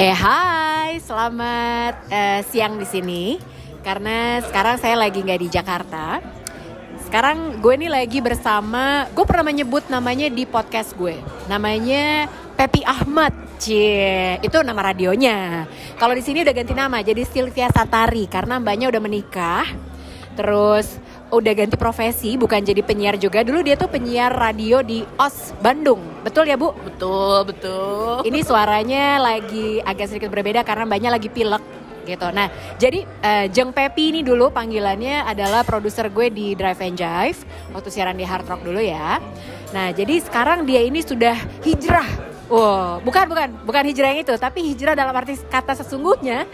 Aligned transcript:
Eh 0.00 0.16
hai, 0.16 0.96
selamat 0.96 2.08
eh, 2.08 2.40
siang 2.48 2.80
di 2.80 2.88
sini. 2.88 3.36
Karena 3.84 4.40
sekarang 4.40 4.80
saya 4.80 4.96
lagi 4.96 5.20
nggak 5.20 5.40
di 5.44 5.48
Jakarta. 5.52 6.24
Sekarang 7.04 7.60
gue 7.60 7.76
ini 7.76 7.92
lagi 7.92 8.24
bersama, 8.24 9.04
gue 9.12 9.28
pernah 9.28 9.44
menyebut 9.44 9.92
namanya 9.92 10.32
di 10.32 10.48
podcast 10.48 10.96
gue. 10.96 11.20
Namanya 11.52 12.32
Pepi 12.56 12.80
Ahmad. 12.80 13.36
Cie, 13.60 14.40
itu 14.40 14.56
nama 14.64 14.88
radionya. 14.88 15.68
Kalau 16.00 16.16
di 16.16 16.24
sini 16.24 16.48
udah 16.48 16.54
ganti 16.56 16.72
nama 16.72 17.04
jadi 17.04 17.20
Sylvia 17.28 17.68
Satari 17.68 18.24
karena 18.24 18.56
mbaknya 18.56 18.88
udah 18.88 19.04
menikah. 19.04 19.68
Terus 20.32 20.96
udah 21.30 21.52
ganti 21.54 21.78
profesi, 21.78 22.34
bukan 22.34 22.60
jadi 22.60 22.82
penyiar 22.82 23.16
juga. 23.16 23.46
Dulu 23.46 23.62
dia 23.62 23.78
tuh 23.78 23.86
penyiar 23.86 24.34
radio 24.34 24.82
di 24.82 25.06
OS 25.16 25.54
Bandung. 25.62 26.02
Betul 26.26 26.50
ya, 26.50 26.58
Bu? 26.58 26.74
Betul, 26.74 27.46
betul. 27.46 28.26
Ini 28.26 28.42
suaranya 28.42 29.22
lagi 29.22 29.78
agak 29.80 30.10
sedikit 30.10 30.28
berbeda 30.34 30.66
karena 30.66 30.84
mbaknya 30.84 31.10
lagi 31.14 31.30
pilek 31.30 31.62
gitu. 32.04 32.26
Nah, 32.34 32.50
jadi 32.76 33.06
eh, 33.06 33.46
Jeng 33.54 33.70
Pepi 33.70 34.10
ini 34.10 34.20
dulu 34.26 34.50
panggilannya 34.50 35.22
adalah 35.24 35.62
produser 35.62 36.10
gue 36.10 36.28
di 36.32 36.58
Drive 36.58 36.82
and 36.82 36.98
Jive 36.98 37.40
waktu 37.70 37.88
siaran 37.88 38.18
di 38.18 38.26
Hard 38.26 38.50
Rock 38.50 38.66
dulu 38.66 38.82
ya. 38.82 39.22
Nah, 39.70 39.94
jadi 39.94 40.18
sekarang 40.18 40.66
dia 40.66 40.82
ini 40.82 41.00
sudah 41.00 41.38
hijrah. 41.62 42.06
Wow, 42.50 42.98
bukan 43.06 43.30
bukan 43.30 43.48
bukan 43.62 43.82
hijrah 43.86 44.10
yang 44.10 44.26
itu, 44.26 44.34
tapi 44.34 44.66
hijrah 44.74 44.98
dalam 44.98 45.14
arti 45.14 45.38
kata 45.38 45.70
sesungguhnya 45.78 46.50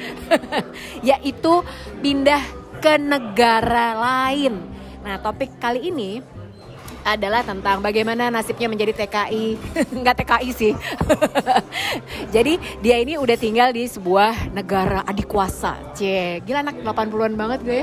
yaitu 1.09 1.65
pindah 2.05 2.45
ke 2.87 2.95
negara 3.03 3.99
lain. 3.99 4.63
Nah, 5.03 5.19
topik 5.19 5.59
kali 5.59 5.91
ini 5.91 6.23
adalah 7.03 7.43
tentang 7.43 7.83
bagaimana 7.83 8.31
nasibnya 8.31 8.71
menjadi 8.71 8.95
TKI 8.95 9.59
nggak 10.07 10.17
TKI 10.23 10.51
sih. 10.55 10.73
Jadi 12.35 12.63
dia 12.79 13.03
ini 13.03 13.19
udah 13.19 13.35
tinggal 13.35 13.75
di 13.75 13.91
sebuah 13.91 14.55
negara 14.55 15.03
adik 15.03 15.27
kuasa 15.27 15.75
gila 15.99 16.63
anak 16.63 16.79
80-an 16.87 17.35
banget 17.35 17.61
gue. 17.67 17.83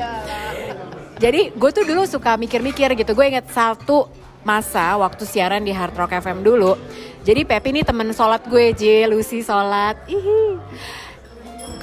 Jadi 1.20 1.52
gue 1.52 1.70
tuh 1.76 1.84
dulu 1.84 2.08
suka 2.08 2.40
mikir-mikir 2.40 2.96
gitu. 2.96 3.12
Gue 3.12 3.28
inget 3.28 3.52
satu 3.52 4.08
masa 4.48 4.96
waktu 5.00 5.28
siaran 5.28 5.68
di 5.68 5.76
Hard 5.76 6.00
Rock 6.00 6.16
FM 6.16 6.48
dulu. 6.48 6.80
Jadi 7.28 7.44
Pepi 7.44 7.76
ini 7.76 7.84
temen 7.84 8.08
sholat 8.16 8.48
gue 8.48 8.72
J 8.72 9.08
Lucy 9.12 9.44
sholat 9.44 10.00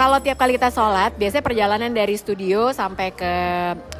kalau 0.01 0.17
tiap 0.17 0.41
kali 0.41 0.57
kita 0.57 0.73
sholat, 0.73 1.13
biasanya 1.21 1.45
perjalanan 1.45 1.93
dari 1.93 2.17
studio 2.17 2.73
sampai 2.73 3.13
ke 3.13 3.33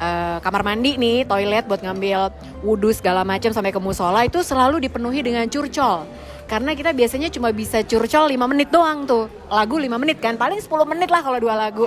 uh, 0.01 0.41
kamar 0.41 0.65
mandi 0.65 0.97
nih, 0.97 1.29
toilet 1.29 1.69
buat 1.69 1.85
ngambil 1.85 2.33
wudhu 2.65 2.89
segala 2.89 3.21
macam 3.21 3.53
sampai 3.53 3.69
ke 3.69 3.77
musola 3.77 4.25
itu 4.25 4.41
selalu 4.41 4.81
dipenuhi 4.81 5.21
dengan 5.21 5.45
curcol. 5.45 6.09
Karena 6.49 6.73
kita 6.73 6.91
biasanya 6.91 7.29
cuma 7.29 7.53
bisa 7.53 7.85
curcol 7.85 8.33
5 8.33 8.51
menit 8.51 8.73
doang 8.73 9.05
tuh. 9.05 9.29
Lagu 9.47 9.77
5 9.77 9.87
menit 10.01 10.17
kan, 10.17 10.41
paling 10.41 10.57
10 10.57 10.67
menit 10.89 11.13
lah 11.13 11.21
kalau 11.21 11.37
dua 11.37 11.53
lagu. 11.53 11.85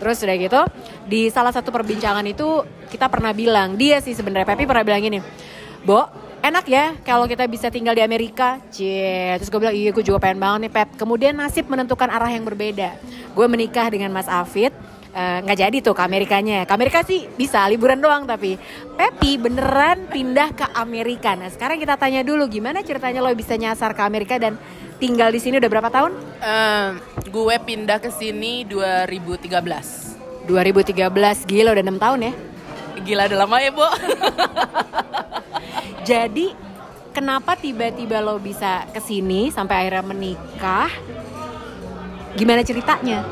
Terus 0.00 0.18
udah 0.24 0.36
gitu, 0.40 0.60
di 1.06 1.28
salah 1.28 1.52
satu 1.52 1.70
perbincangan 1.70 2.24
itu 2.24 2.64
kita 2.88 3.06
pernah 3.12 3.30
bilang, 3.30 3.78
dia 3.78 4.00
sih 4.00 4.16
sebenarnya 4.16 4.48
Pepi 4.48 4.66
pernah 4.66 4.82
bilang 4.82 5.04
gini, 5.04 5.22
Bo, 5.86 6.08
enak 6.42 6.66
ya 6.66 6.84
kalau 7.06 7.30
kita 7.30 7.46
bisa 7.46 7.70
tinggal 7.70 7.94
di 7.94 8.02
Amerika. 8.02 8.58
Cie, 8.74 9.38
terus 9.38 9.48
gue 9.48 9.60
bilang 9.62 9.76
iya 9.78 9.90
gue 9.94 10.04
juga 10.04 10.18
pengen 10.18 10.42
banget 10.42 10.60
nih 10.68 10.72
Pep. 10.74 10.88
Kemudian 10.98 11.34
nasib 11.38 11.70
menentukan 11.70 12.10
arah 12.10 12.28
yang 12.28 12.42
berbeda. 12.42 12.98
Gue 13.32 13.46
menikah 13.46 13.88
dengan 13.88 14.10
Mas 14.10 14.26
Afid, 14.26 14.74
nggak 15.14 15.56
uh, 15.56 15.62
jadi 15.62 15.76
tuh 15.80 15.94
ke 15.94 16.02
Amerikanya. 16.02 16.66
Ke 16.66 16.72
Amerika 16.74 17.06
sih 17.06 17.30
bisa 17.38 17.62
liburan 17.70 18.02
doang 18.02 18.26
tapi 18.26 18.58
Pepi 18.98 19.38
beneran 19.38 20.10
pindah 20.10 20.50
ke 20.52 20.66
Amerika. 20.74 21.38
Nah 21.38 21.48
sekarang 21.48 21.78
kita 21.78 21.94
tanya 21.94 22.26
dulu 22.26 22.50
gimana 22.50 22.82
ceritanya 22.82 23.22
lo 23.22 23.30
bisa 23.32 23.54
nyasar 23.54 23.94
ke 23.94 24.02
Amerika 24.02 24.36
dan 24.36 24.58
tinggal 24.98 25.30
di 25.30 25.38
sini 25.38 25.62
udah 25.62 25.70
berapa 25.70 25.88
tahun? 25.88 26.12
Uh, 26.42 26.88
gue 27.30 27.56
pindah 27.62 28.02
ke 28.02 28.10
sini 28.10 28.66
2013. 28.66 29.46
2013 30.42 30.98
gila 31.46 31.70
udah 31.70 31.84
enam 31.86 32.02
tahun 32.02 32.18
ya? 32.28 32.32
Gila 33.02 33.22
udah 33.30 33.38
lama 33.46 33.56
ya, 33.62 33.70
Bu. 33.74 33.86
Jadi 36.02 36.50
kenapa 37.14 37.54
tiba-tiba 37.54 38.18
lo 38.18 38.42
bisa 38.42 38.86
ke 38.90 38.98
sini 38.98 39.54
sampai 39.54 39.86
akhirnya 39.86 40.02
menikah? 40.02 40.90
Gimana 42.34 42.66
ceritanya? 42.66 43.22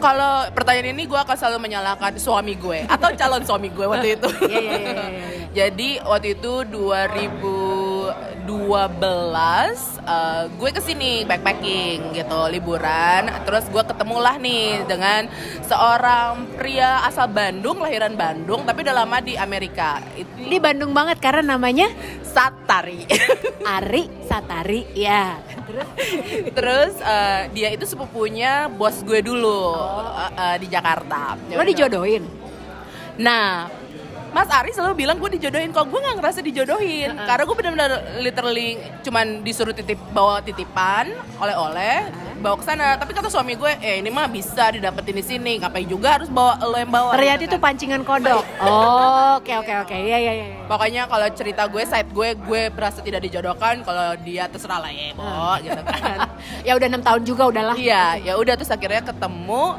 Kalau 0.00 0.48
pertanyaan 0.56 0.96
ini 0.96 1.04
gue 1.04 1.20
akan 1.20 1.36
selalu 1.36 1.68
menyalahkan 1.68 2.16
suami 2.16 2.56
gue 2.56 2.88
atau 2.88 3.12
calon 3.12 3.44
suami 3.44 3.68
gue 3.68 3.84
waktu 3.84 4.08
itu. 4.16 4.28
Iya, 4.48 4.60
iya, 4.60 4.78
iya, 4.80 4.92
iya. 4.96 5.26
Jadi 5.52 6.00
waktu 6.00 6.40
itu 6.40 6.52
2012 8.50 8.98
uh, 10.02 10.50
gue 10.50 10.70
ke 10.74 10.82
sini 10.82 11.22
backpacking 11.22 12.10
gitu 12.18 12.40
liburan. 12.50 13.30
Terus 13.46 13.70
gue 13.70 13.84
ketemulah 13.86 14.34
nih 14.42 14.82
dengan 14.90 15.30
seorang 15.62 16.50
pria 16.58 17.06
asal 17.06 17.30
Bandung, 17.30 17.78
lahiran 17.78 18.18
Bandung, 18.18 18.66
tapi 18.66 18.82
udah 18.82 19.06
lama 19.06 19.22
di 19.22 19.38
Amerika. 19.38 20.02
Itu 20.18 20.50
Di 20.50 20.58
Bandung 20.58 20.90
banget 20.90 21.22
karena 21.22 21.54
namanya 21.54 21.86
Satari. 22.26 23.06
Ari 23.78 24.10
Satari, 24.26 24.90
ya. 24.98 25.38
Terus 25.70 25.86
Terus 26.58 26.94
uh, 27.06 27.46
dia 27.54 27.68
itu 27.70 27.86
sepupunya 27.86 28.66
bos 28.66 29.06
gue 29.06 29.22
dulu 29.22 29.78
uh, 29.78 30.30
uh, 30.32 30.56
di 30.58 30.66
Jakarta. 30.66 31.38
lo 31.54 31.62
dijodohin? 31.62 32.24
Nah, 33.20 33.68
Mas 34.30 34.46
Ari 34.48 34.70
selalu 34.70 34.94
bilang 34.96 35.16
gue 35.16 35.30
dijodohin 35.32 35.70
kok 35.70 35.84
gue 35.84 35.98
nggak 35.98 36.16
ngerasa 36.16 36.38
dijodohin 36.40 37.10
Uh-uh. 37.10 37.26
karena 37.26 37.42
gue 37.42 37.56
benar-benar 37.56 37.90
literally 38.18 38.70
cuman 39.00 39.26
disuruh 39.40 39.72
titip 39.72 39.98
bawa 40.10 40.38
titipan 40.38 41.10
oleh-oleh 41.36 42.06
bawa 42.38 42.56
ke 42.56 42.64
sana 42.64 42.94
tapi 42.94 43.10
kata 43.10 43.26
suami 43.26 43.52
gue 43.52 43.68
eh 43.78 43.98
ini 43.98 44.08
mah 44.08 44.24
bisa 44.24 44.70
didapetin 44.70 45.12
di 45.12 45.20
sini 45.20 45.52
ngapain 45.58 45.84
juga 45.84 46.16
harus 46.16 46.28
bawa 46.28 46.56
lo 46.58 46.72
yang 46.74 46.88
bawa 46.88 47.12
Ternyata 47.12 47.36
gitu 47.36 47.44
itu 47.44 47.56
kan. 47.56 47.64
pancingan 47.66 48.00
kodok. 48.00 48.44
Oh, 48.60 49.36
oke 49.36 49.52
oke 49.52 49.72
oke. 49.84 49.92
Iya 49.94 50.16
iya 50.16 50.32
iya. 50.34 50.46
Pokoknya 50.64 51.04
kalau 51.04 51.28
cerita 51.30 51.66
gue 51.66 51.82
side 51.82 52.08
gue 52.08 52.28
gue 52.38 52.62
berasa 52.70 53.02
tidak 53.02 53.20
dijodohkan 53.20 53.82
kalau 53.82 54.16
dia 54.22 54.46
terserah 54.46 54.78
lah 54.78 54.88
ya 54.88 55.12
bo 55.12 55.20
Uh. 55.20 55.56
gitu 55.60 55.82
kan 55.82 56.18
Ya 56.68 56.72
udah 56.74 56.86
enam 56.88 57.02
tahun 57.02 57.22
juga 57.24 57.42
udahlah. 57.46 57.76
Iya, 57.76 58.04
ya 58.22 58.32
udah 58.34 58.54
terus 58.54 58.70
akhirnya 58.70 59.02
ketemu. 59.02 59.76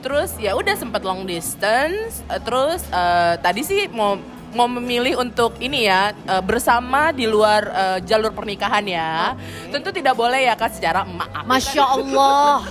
Terus 0.00 0.30
ya 0.40 0.56
udah 0.56 0.74
sempat 0.74 1.04
long 1.04 1.24
distance. 1.24 2.24
eh, 2.26 2.40
Terus 2.40 2.80
eh, 2.88 3.34
tadi 3.38 3.60
sih 3.60 3.86
mau 3.92 4.16
mau 4.50 4.66
memilih 4.66 5.14
untuk 5.20 5.54
ini 5.62 5.86
ya 5.86 6.10
eh, 6.26 6.42
bersama 6.42 7.12
di 7.12 7.28
luar 7.28 7.62
eh, 7.70 7.98
jalur 8.02 8.32
pernikahan 8.32 8.82
ya. 8.82 9.36
Tentu 9.68 9.92
tidak 9.92 10.16
boleh 10.16 10.48
ya 10.48 10.56
kan 10.56 10.72
secara 10.72 11.04
maaf. 11.04 11.44
Masya 11.44 11.84
Allah. 11.84 12.64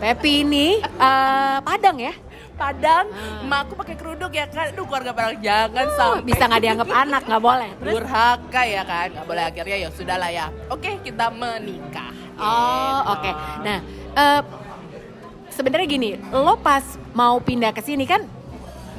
Pepi 0.00 0.46
ini 0.46 0.80
eh, 0.80 1.58
Padang 1.60 1.98
ya? 1.98 2.14
Padang, 2.60 3.08
emakku 3.40 3.72
pakai 3.72 3.96
kerudung 3.96 4.28
ya 4.36 4.44
kan. 4.44 4.68
Aduh 4.68 4.84
keluarga 4.84 5.16
Padang 5.16 5.40
jangan 5.40 5.86
sampai 5.96 6.28
Bisa 6.28 6.44
nggak 6.44 6.60
dianggap 6.60 6.90
anak 6.92 7.22
nggak 7.24 7.40
boleh. 7.40 7.70
Terus? 7.80 7.92
durhaka 7.96 8.62
ya 8.68 8.82
kan. 8.84 9.06
Nggak 9.16 9.26
boleh 9.26 9.44
akhirnya 9.48 9.76
ya 9.80 9.88
sudahlah 9.88 10.28
ya. 10.28 10.46
Oke, 10.68 11.00
kita 11.00 11.32
menikah. 11.32 12.12
Oh 12.36 13.16
oke. 13.16 13.30
Nah 13.64 13.78
eh, 14.12 14.40
sebenarnya 15.60 15.86
gini, 15.86 16.10
lo 16.32 16.56
pas 16.56 16.82
mau 17.12 17.36
pindah 17.36 17.76
ke 17.76 17.84
sini 17.84 18.08
kan 18.08 18.24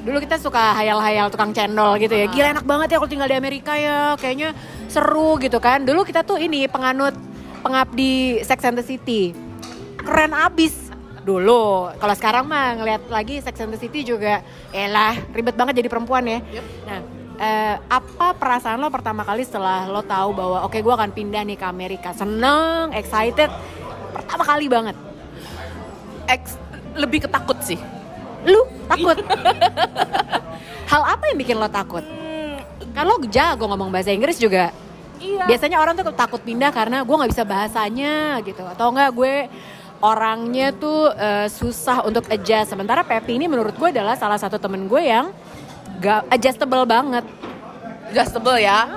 dulu 0.01 0.17
kita 0.17 0.41
suka 0.41 0.73
hayal-hayal 0.73 1.29
tukang 1.29 1.53
cendol 1.53 1.93
gitu 2.01 2.13
ya. 2.17 2.25
Gila 2.25 2.47
enak 2.57 2.65
banget 2.65 2.87
ya 2.93 2.97
kalau 2.97 3.11
tinggal 3.11 3.29
di 3.29 3.37
Amerika 3.37 3.77
ya. 3.77 4.17
Kayaknya 4.17 4.57
seru 4.89 5.37
gitu 5.37 5.61
kan. 5.61 5.85
Dulu 5.85 6.01
kita 6.01 6.25
tuh 6.25 6.41
ini 6.41 6.65
penganut 6.65 7.13
pengabdi 7.61 8.41
Sex 8.41 8.65
and 8.65 8.81
the 8.81 8.85
City. 8.85 9.37
Keren 10.01 10.33
abis 10.33 10.89
dulu. 11.21 11.93
Kalau 12.01 12.15
sekarang 12.17 12.49
mah 12.49 12.81
ngeliat 12.81 13.05
lagi 13.13 13.45
Sex 13.45 13.61
and 13.61 13.77
the 13.77 13.79
City 13.79 14.01
juga 14.01 14.41
elah 14.73 15.13
ribet 15.37 15.53
banget 15.53 15.85
jadi 15.85 15.89
perempuan 15.93 16.25
ya. 16.25 16.41
Yep. 16.41 16.65
Nah, 16.89 16.99
eh, 17.37 17.75
apa 17.85 18.33
perasaan 18.33 18.81
lo 18.81 18.89
pertama 18.89 19.21
kali 19.21 19.45
setelah 19.45 19.85
lo 19.85 20.01
tahu 20.01 20.33
bahwa 20.33 20.65
oke 20.65 20.81
gue 20.81 20.93
akan 20.97 21.13
pindah 21.13 21.45
nih 21.45 21.61
ke 21.61 21.65
Amerika? 21.69 22.09
Seneng, 22.17 22.89
excited, 22.97 23.53
pertama 24.17 24.41
kali 24.49 24.65
banget. 24.65 24.97
Ex 26.27 26.57
lebih 26.97 27.25
ketakut 27.25 27.57
sih. 27.63 27.79
Lu 28.45 28.65
takut? 28.89 29.17
Hal 30.91 31.01
apa 31.07 31.23
yang 31.31 31.37
bikin 31.39 31.55
lo 31.55 31.69
takut? 31.71 32.03
Kan 32.91 33.03
lo 33.07 33.21
jago 33.31 33.69
ngomong 33.71 33.93
bahasa 33.93 34.11
Inggris 34.11 34.41
juga. 34.41 34.75
Iya. 35.21 35.45
Biasanya 35.45 35.77
orang 35.77 35.93
tuh 35.95 36.11
takut 36.11 36.41
pindah 36.41 36.73
karena 36.73 37.05
gue 37.05 37.15
nggak 37.15 37.31
bisa 37.31 37.45
bahasanya 37.45 38.41
gitu, 38.41 38.65
atau 38.65 38.89
enggak 38.89 39.13
gue 39.13 39.35
orangnya 40.01 40.73
tuh 40.73 41.13
eh, 41.13 41.47
susah 41.47 42.03
untuk 42.03 42.25
adjust. 42.27 42.73
Sementara 42.73 43.05
Pepi 43.05 43.37
ini 43.37 43.45
menurut 43.45 43.77
gue 43.77 43.89
adalah 43.93 44.17
salah 44.17 44.41
satu 44.41 44.57
temen 44.57 44.89
gue 44.89 45.01
yang 45.01 45.29
gak 46.01 46.25
adjustable 46.33 46.83
banget. 46.89 47.23
adjustable 48.11 48.59
ya 48.59 48.91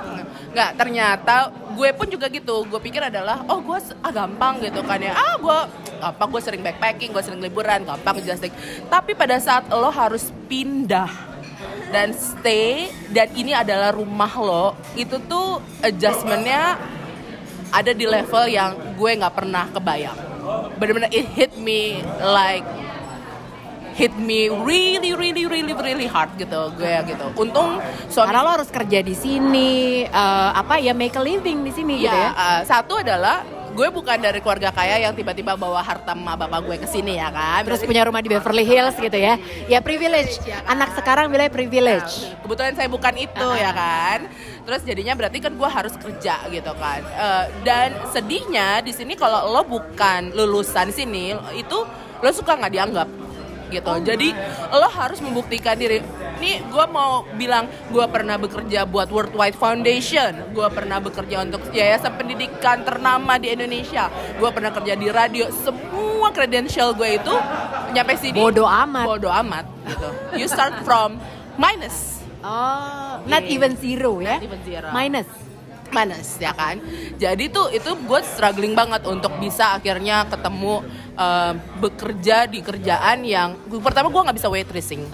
nggak 0.55 0.71
ternyata 0.79 1.51
gue 1.75 1.89
pun 1.91 2.07
juga 2.07 2.31
gitu 2.31 2.63
gue 2.63 2.79
pikir 2.79 3.03
adalah 3.03 3.43
oh 3.51 3.59
gue 3.59 3.75
ah 3.99 4.11
gampang 4.15 4.63
gitu 4.63 4.79
kan 4.87 4.95
ya 5.03 5.11
ah 5.11 5.35
gue 5.35 5.59
gampang 6.05 6.29
gue 6.29 6.41
sering 6.45 6.61
backpacking 6.61 7.09
gue 7.09 7.23
sering 7.25 7.41
liburan 7.41 7.81
gampang 7.81 8.21
adjusting 8.21 8.53
tapi 8.87 9.17
pada 9.17 9.41
saat 9.41 9.65
lo 9.73 9.89
harus 9.89 10.29
pindah 10.45 11.09
dan 11.89 12.13
stay 12.13 12.93
dan 13.09 13.31
ini 13.33 13.57
adalah 13.57 13.89
rumah 13.95 14.31
lo 14.37 14.77
itu 14.93 15.17
tuh 15.25 15.63
adjustmentnya 15.81 16.77
ada 17.75 17.91
di 17.91 18.05
level 18.07 18.45
yang 18.47 18.71
gue 18.95 19.11
nggak 19.19 19.35
pernah 19.35 19.67
kebayang. 19.67 20.17
Bener-bener 20.79 21.11
it 21.11 21.27
hit 21.35 21.53
me 21.59 21.99
like 22.23 22.63
hit 23.95 24.11
me 24.19 24.51
really 24.51 25.15
really 25.15 25.47
really 25.47 25.75
really 25.75 26.07
hard 26.07 26.31
gitu 26.39 26.71
gue 26.79 26.95
gitu. 27.07 27.25
Untung 27.35 27.79
suami 28.07 28.31
Karena 28.31 28.47
lo 28.47 28.51
harus 28.55 28.69
kerja 28.71 28.99
di 29.03 29.15
sini, 29.15 30.03
eh, 30.07 30.49
apa 30.55 30.79
ya 30.79 30.95
make 30.95 31.15
a 31.15 31.23
living 31.23 31.67
di 31.67 31.71
sini 31.75 32.03
gitu 32.03 32.15
ya. 32.15 32.31
ya, 32.31 32.31
eh, 32.31 32.61
satu 32.63 33.03
adalah 33.03 33.43
gue 33.75 33.87
bukan 33.91 34.17
dari 34.17 34.39
keluarga 34.39 34.71
kaya 34.71 35.03
yang 35.03 35.11
tiba-tiba 35.11 35.59
bawa 35.59 35.83
harta 35.83 36.15
emak 36.15 36.47
bapak 36.47 36.59
gue 36.63 36.75
ke 36.79 36.87
sini 36.87 37.19
ya 37.19 37.27
kan 37.27 37.61
Terus 37.67 37.83
punya 37.83 38.07
rumah 38.07 38.23
di 38.23 38.31
Beverly 38.31 38.63
Hills 38.63 38.95
gitu 38.95 39.17
ya. 39.19 39.35
Ya 39.67 39.83
privilege. 39.83 40.39
Anak 40.65 40.95
sekarang 40.95 41.27
bilangnya 41.27 41.51
privilege. 41.51 42.31
kebetulan 42.39 42.73
saya 42.73 42.87
bukan 42.87 43.13
itu 43.19 43.47
ya 43.57 43.71
kan 43.73 44.19
terus 44.65 44.81
jadinya 44.81 45.13
berarti 45.13 45.37
kan 45.37 45.53
gue 45.53 45.69
harus 45.69 45.93
kerja 45.93 46.41
gitu 46.49 46.71
kan 46.79 47.01
Eh, 47.05 47.45
dan 47.61 47.89
sedihnya 48.09 48.81
di 48.81 48.89
sini 48.89 49.13
kalau 49.13 49.51
lo 49.53 49.61
bukan 49.61 50.33
lulusan 50.33 50.89
sini 50.89 51.35
itu 51.53 51.77
lo 52.21 52.31
suka 52.31 52.55
nggak 52.57 52.73
dianggap 52.73 53.07
gitu 53.69 53.91
jadi 54.01 54.29
lo 54.69 54.87
harus 54.87 55.19
membuktikan 55.19 55.73
diri 55.73 56.01
nih 56.35 56.61
gue 56.63 56.85
mau 56.87 57.23
bilang 57.33 57.65
gue 57.87 58.05
pernah 58.05 58.35
bekerja 58.35 58.83
buat 58.83 59.07
World 59.07 59.31
Wide 59.31 59.55
Foundation 59.55 60.51
gue 60.51 60.67
pernah 60.69 60.99
bekerja 60.99 61.41
untuk 61.41 61.63
yayasan 61.71 62.13
pendidikan 62.13 62.83
ternama 62.83 63.35
di 63.35 63.49
Indonesia 63.49 64.07
gue 64.35 64.49
pernah 64.51 64.69
kerja 64.69 64.93
di 64.93 65.07
radio 65.07 65.47
semua 65.51 66.29
credential 66.29 66.91
gue 66.91 67.15
itu 67.15 67.35
nyampe 67.91 68.13
sini 68.15 68.37
Bodoh 68.37 68.67
amat. 68.67 69.05
bodo 69.07 69.29
amat 69.31 69.65
gitu 69.85 70.09
you 70.35 70.47
start 70.47 70.83
from 70.83 71.15
minus 71.55 72.15
Oh, 72.45 73.25
not 73.25 73.41
Iya. 73.41 73.57
even 73.57 73.73
zero 73.73 74.21
ya. 74.21 74.37
Not 74.37 74.45
even 74.45 74.61
zero. 74.61 74.87
Minus. 74.93 75.25
Minus 75.93 76.37
ya 76.41 76.51
kan? 76.53 76.79
Jadi 77.17 77.49
tuh 77.49 77.69
itu 77.73 77.91
gue 77.93 78.19
struggling 78.23 78.73
banget 78.73 79.05
untuk 79.05 79.33
bisa 79.37 79.77
akhirnya 79.77 80.25
ketemu 80.29 80.81
eh, 81.17 81.53
bekerja 81.81 82.45
di 82.49 82.59
kerjaan 82.61 83.25
yang 83.25 83.59
pertama 83.81 84.09
gue 84.09 84.21
nggak 84.21 84.37
bisa 84.37 84.49
waitressing. 84.49 85.05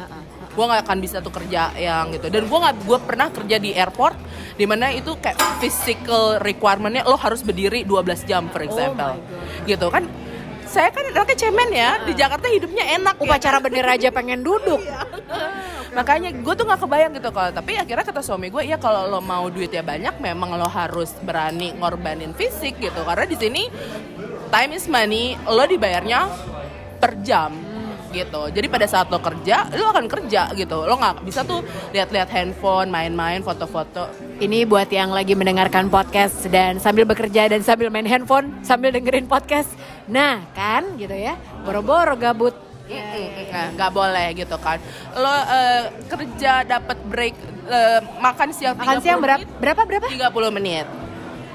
Gue 0.51 0.65
nggak 0.67 0.83
akan 0.83 0.97
bisa 0.99 1.23
tuh 1.23 1.31
kerja 1.31 1.71
yang 1.79 2.11
gitu. 2.11 2.27
Dan 2.27 2.47
gue 2.51 2.59
nggak 2.59 2.75
gue 2.83 2.99
pernah 3.03 3.27
kerja 3.31 3.55
di 3.55 3.71
airport 3.71 4.15
di 4.59 4.67
mana 4.67 4.91
itu 4.91 5.15
kayak 5.15 5.39
physical 5.63 6.37
requirementnya 6.43 7.07
lo 7.07 7.15
harus 7.15 7.39
berdiri 7.41 7.87
12 7.87 8.27
jam 8.29 8.51
for 8.51 8.61
example. 8.61 9.15
gitu 9.63 9.87
kan? 9.87 10.03
Saya 10.71 10.87
kan 10.87 11.03
anaknya 11.03 11.35
cemen 11.35 11.69
ya 11.75 11.99
di 12.07 12.15
Jakarta 12.15 12.47
hidupnya 12.47 12.95
enak 12.95 13.19
ya. 13.19 13.23
Upacara 13.27 13.59
bendera 13.59 13.91
aja 13.99 14.07
pengen 14.07 14.39
duduk. 14.39 14.79
Makanya 15.91 16.31
gue 16.31 16.53
tuh 16.55 16.63
nggak 16.63 16.81
kebayang 16.87 17.11
gitu 17.19 17.29
kalau 17.35 17.51
tapi 17.51 17.75
akhirnya 17.75 18.05
kata 18.07 18.23
suami 18.23 18.47
gue 18.47 18.63
ya 18.63 18.79
kalau 18.79 19.11
lo 19.11 19.19
mau 19.19 19.51
duitnya 19.51 19.83
banyak 19.83 20.23
memang 20.23 20.55
lo 20.55 20.67
harus 20.71 21.11
berani 21.19 21.75
ngorbanin 21.75 22.31
fisik 22.31 22.79
gitu 22.79 23.03
karena 23.03 23.27
di 23.27 23.35
sini 23.35 23.63
time 24.47 24.71
is 24.71 24.87
money 24.87 25.35
lo 25.47 25.67
dibayarnya 25.67 26.31
per 26.99 27.19
jam 27.19 27.51
gitu 28.11 28.51
jadi 28.51 28.67
pada 28.67 28.87
saat 28.87 29.07
lo 29.11 29.19
kerja 29.19 29.67
lo 29.75 29.91
akan 29.91 30.07
kerja 30.07 30.51
gitu 30.55 30.83
lo 30.83 30.95
nggak 30.95 31.23
bisa 31.27 31.43
tuh 31.43 31.63
lihat-lihat 31.95 32.27
handphone 32.31 32.91
main-main 32.91 33.43
foto-foto 33.43 34.31
Ini 34.41 34.65
buat 34.65 34.89
yang 34.89 35.13
lagi 35.13 35.37
mendengarkan 35.37 35.85
podcast 35.93 36.49
dan 36.49 36.81
sambil 36.81 37.05
bekerja 37.05 37.45
dan 37.45 37.61
sambil 37.61 37.93
main 37.93 38.09
handphone, 38.09 38.57
sambil 38.65 38.89
dengerin 38.89 39.29
podcast. 39.29 39.69
Nah, 40.09 40.41
kan 40.57 40.97
gitu 40.97 41.13
ya. 41.13 41.37
Boro-boro 41.61 42.17
gabut. 42.17 42.70
Nah, 43.51 43.67
nggak 43.75 43.91
boleh 43.91 44.27
gitu 44.35 44.57
kan 44.59 44.77
lo 45.15 45.31
eh, 45.31 45.81
kerja 46.07 46.63
dapat 46.63 46.97
break 47.07 47.35
eh, 47.67 47.99
makan 48.19 48.49
siang 48.51 48.75
Makan 48.75 48.95
30 48.99 49.05
siang 49.05 49.19
berapa? 49.19 49.39
menit, 49.43 49.59
Berapa 49.59 49.81
berapa? 49.87 50.07
30 50.07 50.57
menit 50.57 50.87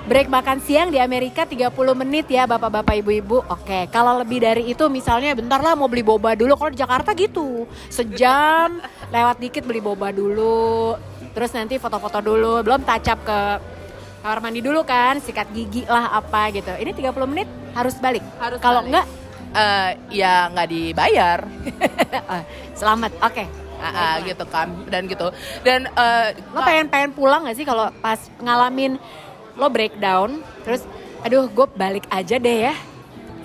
Break 0.06 0.30
makan 0.30 0.62
siang 0.62 0.94
di 0.94 1.02
Amerika 1.02 1.42
30 1.42 1.66
menit 1.98 2.30
ya 2.30 2.46
Bapak-bapak 2.46 2.94
Ibu-ibu. 3.02 3.42
Oke, 3.50 3.90
kalau 3.90 4.22
lebih 4.22 4.38
dari 4.38 4.70
itu 4.70 4.86
misalnya 4.86 5.34
bentar 5.34 5.58
lah 5.58 5.74
mau 5.74 5.90
beli 5.90 6.06
boba 6.06 6.38
dulu. 6.38 6.54
Kalau 6.54 6.70
di 6.70 6.78
Jakarta 6.78 7.10
gitu. 7.10 7.66
Sejam 7.90 8.78
lewat 9.14 9.42
dikit 9.42 9.66
beli 9.66 9.82
boba 9.82 10.14
dulu. 10.14 10.94
Terus 11.34 11.50
nanti 11.58 11.74
foto-foto 11.82 12.22
dulu, 12.22 12.62
belum 12.62 12.86
tacap 12.86 13.18
ke 13.26 13.40
kamar 14.22 14.38
mandi 14.38 14.62
dulu 14.62 14.86
kan, 14.86 15.18
sikat 15.18 15.50
gigi 15.50 15.82
lah 15.90 16.14
apa 16.14 16.54
gitu. 16.54 16.70
Ini 16.70 16.94
30 16.94 17.26
menit 17.26 17.50
harus 17.74 17.98
balik. 17.98 18.22
Harus 18.38 18.62
Kalau 18.62 18.86
enggak 18.86 19.10
Eh, 19.56 19.90
ya 20.20 20.52
nggak 20.52 20.68
dibayar 20.68 21.40
ah, 22.28 22.44
selamat. 22.78 23.12
Oke. 23.24 23.44
Ah, 23.76 23.88
ah, 23.92 24.14
gitu 24.24 24.44
kan 24.48 24.72
dan 24.88 25.04
gitu 25.04 25.28
dan 25.60 25.84
eh, 25.84 26.32
Lo 26.56 26.64
pengen 26.64 26.88
pengen 26.88 27.12
pulang 27.12 27.44
gak 27.44 27.60
sih 27.60 27.64
kalau 27.68 27.92
pas 28.00 28.16
ngalamin 28.40 28.96
lo 29.56 29.68
breakdown, 29.68 30.40
terus 30.64 30.84
aduh 31.20 31.48
gue 31.48 31.66
balik 31.76 32.04
aja 32.08 32.36
deh 32.36 32.72
ya. 32.72 32.74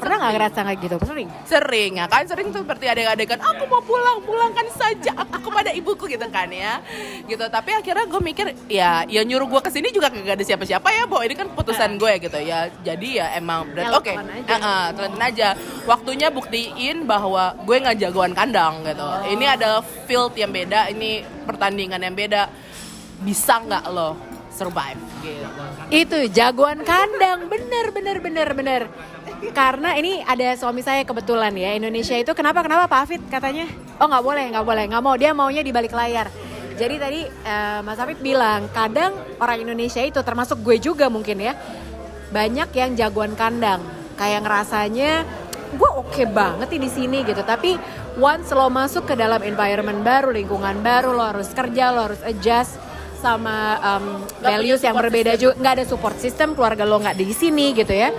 Pernah 0.01 0.17
nggak 0.17 0.33
ngerasa 0.33 0.59
kayak 0.65 0.79
gitu? 0.81 0.95
Sering. 1.05 1.29
sering 1.45 1.91
ya 2.01 2.05
kan? 2.09 2.25
Sering 2.25 2.49
tuh 2.49 2.65
seperti 2.65 2.89
adik-adik 2.89 3.27
kan 3.29 3.39
aku 3.45 3.69
mau 3.69 3.81
pulang 3.85 4.17
pulangkan 4.25 4.65
saja 4.73 5.13
aku 5.29 5.53
pada 5.53 5.69
ibuku 5.69 6.09
gitu 6.09 6.25
kan 6.33 6.49
ya. 6.49 6.81
Gitu 7.29 7.45
tapi 7.47 7.77
akhirnya 7.77 8.09
gue 8.09 8.21
mikir 8.21 8.45
ya 8.65 9.05
ya 9.05 9.21
nyuruh 9.21 9.45
gue 9.45 9.61
ke 9.61 9.69
sini 9.69 9.93
juga 9.93 10.09
gak 10.09 10.41
ada 10.41 10.45
siapa-siapa 10.45 10.89
ya 10.89 11.05
bo. 11.05 11.21
Ini 11.21 11.37
kan 11.37 11.47
keputusan 11.53 12.01
gue 12.01 12.13
gitu. 12.17 12.39
Ya 12.41 12.73
jadi 12.81 13.07
ya 13.21 13.25
emang 13.37 13.69
Ya, 13.71 13.73
berat 13.77 13.91
lo 13.93 13.97
oke. 14.01 14.13
telan 14.17 14.29
aja. 14.33 14.55
Ah, 14.57 14.87
telan 14.89 15.21
aja. 15.21 15.49
Waktunya 15.85 16.27
buktiin 16.33 17.05
bahwa 17.05 17.53
gue 17.61 17.77
nggak 17.77 17.97
jagoan 18.01 18.33
kandang 18.33 18.81
gitu. 18.81 19.05
Ini 19.37 19.45
adalah 19.53 19.85
field 20.09 20.33
yang 20.33 20.49
beda 20.49 20.89
ini 20.89 21.21
pertandingan 21.45 22.01
yang 22.01 22.17
beda. 22.17 22.49
Bisa 23.21 23.61
nggak 23.61 23.85
lo 23.93 24.17
survive 24.51 24.99
gitu? 25.21 25.63
Itu 25.93 26.17
jagoan 26.33 26.81
kandang, 26.83 27.47
bener 27.47 27.93
bener 27.93 28.17
bener 28.19 28.47
bener. 28.51 28.81
Karena 29.51 29.97
ini 29.97 30.21
ada 30.23 30.55
suami 30.55 30.85
saya 30.85 31.03
kebetulan 31.03 31.51
ya 31.57 31.75
Indonesia 31.75 32.15
itu 32.15 32.31
kenapa 32.31 32.63
kenapa 32.63 32.87
Pak 32.87 32.99
Afid 33.09 33.21
katanya? 33.27 33.67
Oh 33.99 34.07
nggak 34.07 34.23
boleh 34.23 34.45
nggak 34.53 34.65
boleh 34.65 34.83
nggak 34.87 35.03
mau 35.03 35.15
dia 35.17 35.31
maunya 35.35 35.61
di 35.65 35.73
balik 35.73 35.91
layar. 35.91 36.31
Jadi 36.77 36.95
tadi 36.97 37.21
eh, 37.27 37.79
Mas 37.83 37.99
Afid 37.99 38.23
bilang 38.23 38.71
kadang 38.71 39.13
orang 39.37 39.61
Indonesia 39.61 40.01
itu 40.01 40.17
termasuk 40.23 40.63
gue 40.63 40.81
juga 40.81 41.11
mungkin 41.11 41.37
ya 41.41 41.53
banyak 42.31 42.69
yang 42.71 42.91
jagoan 42.95 43.35
kandang 43.35 43.83
kayak 44.15 44.47
ngerasanya 44.47 45.27
gue 45.71 45.89
oke 45.91 46.23
banget 46.31 46.67
nih 46.71 46.81
di 46.83 46.91
sini 46.91 47.17
gitu 47.23 47.43
tapi 47.43 47.75
once 48.19 48.51
lo 48.51 48.67
masuk 48.67 49.07
ke 49.07 49.15
dalam 49.15 49.39
environment 49.43 50.03
baru 50.03 50.31
lingkungan 50.31 50.79
baru 50.83 51.15
lo 51.15 51.23
harus 51.23 51.51
kerja 51.51 51.91
lo 51.91 52.11
harus 52.11 52.21
adjust 52.23 52.75
sama 53.21 53.77
um, 53.77 54.25
values 54.41 54.81
yang 54.81 54.97
berbeda 54.97 55.37
juga 55.37 55.53
nggak 55.61 55.73
ada 55.77 55.85
support 55.85 56.17
system 56.17 56.57
keluarga 56.57 56.81
lo 56.81 56.97
nggak 56.97 57.13
di 57.13 57.29
sini 57.29 57.77
gitu 57.77 57.93
ya. 57.93 58.09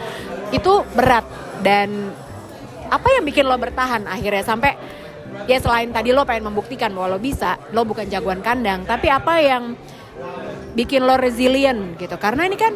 Itu 0.54 0.87
berat. 0.94 1.26
Dan 1.59 2.14
apa 2.87 3.09
yang 3.18 3.26
bikin 3.26 3.50
lo 3.50 3.59
bertahan 3.59 4.06
akhirnya? 4.06 4.47
Sampai 4.47 4.78
ya 5.50 5.59
selain 5.59 5.90
tadi 5.90 6.14
lo 6.14 6.23
pengen 6.23 6.54
membuktikan 6.54 6.94
bahwa 6.94 7.16
lo 7.16 7.18
bisa 7.18 7.59
lo 7.75 7.82
bukan 7.82 8.06
jagoan 8.06 8.44
kandang 8.44 8.87
tapi 8.87 9.11
apa 9.11 9.42
yang 9.42 9.75
bikin 10.78 11.02
lo 11.02 11.18
resilient 11.18 11.99
gitu. 11.99 12.14
Karena 12.23 12.47
ini 12.47 12.54
kan 12.54 12.73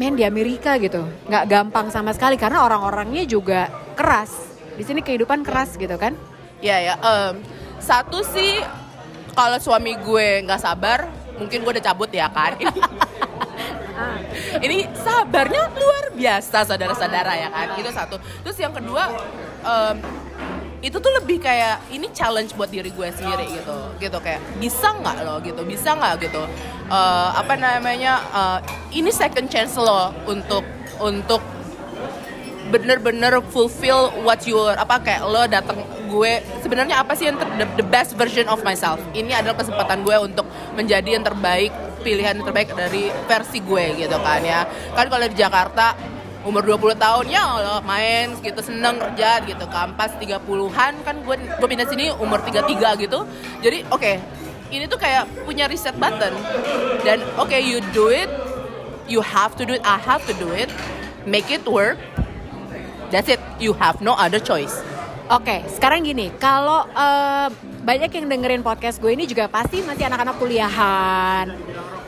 men 0.00 0.16
di 0.16 0.24
Amerika 0.24 0.80
gitu. 0.80 1.04
Nggak 1.28 1.44
gampang 1.52 1.92
sama 1.92 2.16
sekali 2.16 2.40
karena 2.40 2.64
orang-orangnya 2.64 3.28
juga 3.28 3.68
keras. 3.92 4.32
Di 4.72 4.82
sini 4.88 5.04
kehidupan 5.04 5.44
keras 5.44 5.76
gitu 5.76 5.94
kan? 6.00 6.16
Ya 6.62 6.78
ya, 6.80 6.94
em, 6.96 7.42
satu 7.82 8.22
sih 8.24 8.62
kalau 9.34 9.58
suami 9.58 9.98
gue 10.00 10.46
nggak 10.46 10.62
sabar, 10.62 11.10
mungkin 11.42 11.58
gue 11.66 11.72
udah 11.78 11.84
cabut 11.84 12.10
ya 12.14 12.30
kan. 12.30 12.54
Ini, 12.56 12.70
ini 14.66 14.76
sabarnya 14.94 15.68
luar 15.74 16.04
biasa 16.14 16.64
saudara-saudara 16.66 17.32
ya 17.36 17.48
kan. 17.50 17.66
Itu 17.78 17.90
satu. 17.90 18.16
Terus 18.46 18.56
yang 18.62 18.72
kedua, 18.72 19.10
em, 19.62 19.96
itu 20.82 20.98
tuh 20.98 21.12
lebih 21.14 21.38
kayak 21.38 21.78
ini 21.94 22.10
challenge 22.10 22.58
buat 22.58 22.66
diri 22.66 22.90
gue 22.90 23.08
sendiri 23.14 23.46
gitu, 23.54 23.76
gitu 24.02 24.18
kayak 24.18 24.42
bisa 24.58 24.90
nggak 24.90 25.16
lo 25.22 25.38
gitu, 25.42 25.62
bisa 25.62 25.94
nggak 25.94 26.26
gitu. 26.26 26.42
Eh, 26.90 27.28
apa 27.38 27.54
namanya? 27.54 28.18
eh, 28.34 28.58
ini 28.98 29.10
second 29.14 29.46
chance 29.46 29.78
lo 29.78 30.10
untuk 30.26 30.66
untuk 30.98 31.51
bener-bener 32.72 33.44
fulfill 33.52 34.08
what 34.24 34.40
you 34.48 34.56
apa 34.56 34.96
kayak 35.04 35.22
lo 35.28 35.44
datang 35.44 35.76
gue. 36.08 36.40
Sebenarnya 36.64 37.04
apa 37.04 37.12
sih 37.12 37.28
yang 37.28 37.36
ter- 37.36 37.52
the, 37.60 37.66
the 37.84 37.86
best 37.86 38.16
version 38.16 38.48
of 38.48 38.64
myself? 38.64 38.96
Ini 39.12 39.44
adalah 39.44 39.60
kesempatan 39.60 40.00
gue 40.00 40.16
untuk 40.16 40.48
menjadi 40.72 41.20
yang 41.20 41.24
terbaik 41.24 41.68
pilihan 42.00 42.34
yang 42.40 42.46
terbaik 42.48 42.74
dari 42.74 43.12
versi 43.28 43.60
gue 43.60 44.00
gitu 44.00 44.16
kan 44.24 44.40
ya. 44.40 44.64
Kan 44.96 45.12
kalau 45.12 45.28
di 45.28 45.36
Jakarta 45.36 45.94
umur 46.42 46.66
20 46.66 46.98
tahun 46.98 47.30
ya 47.30 47.44
lo 47.62 47.78
main 47.86 48.34
gitu 48.40 48.58
seneng 48.64 48.96
kerja 48.96 49.44
gitu 49.44 49.68
kan. 49.68 49.92
Pas 49.92 50.10
30-an 50.16 50.92
kan 51.04 51.16
gue 51.20 51.36
gue 51.36 51.68
pindah 51.68 51.86
sini 51.86 52.08
umur 52.16 52.40
33 52.40 53.04
gitu. 53.04 53.28
Jadi 53.60 53.84
oke 53.92 54.12
ini 54.72 54.88
tuh 54.88 54.96
kayak 54.96 55.28
punya 55.44 55.68
reset 55.68 55.94
button. 56.00 56.32
Dan 57.04 57.20
oke 57.36 57.54
you 57.60 57.84
do 57.92 58.08
it 58.08 58.32
you 59.12 59.20
have 59.20 59.52
to 59.60 59.68
do 59.68 59.76
it 59.76 59.84
I 59.84 60.00
have 60.00 60.24
to 60.24 60.34
do 60.40 60.48
it 60.56 60.72
make 61.28 61.52
it 61.52 61.62
work 61.68 62.00
That's 63.12 63.28
it. 63.28 63.40
You 63.60 63.76
have 63.76 64.00
no 64.00 64.16
other 64.16 64.40
choice. 64.40 64.72
Oke, 65.28 65.62
sekarang 65.68 66.02
gini, 66.02 66.32
kalau 66.40 66.88
eh, 66.88 67.48
banyak 67.84 68.10
yang 68.10 68.26
dengerin 68.26 68.64
podcast 68.64 68.98
gue 68.98 69.12
ini 69.12 69.28
juga 69.28 69.46
pasti 69.52 69.84
masih 69.84 70.08
anak-anak 70.08 70.36
kuliahan, 70.40 71.46